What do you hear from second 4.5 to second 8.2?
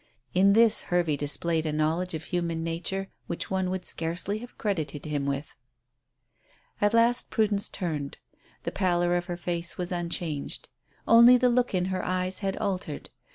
credited him with. At last Prudence turned.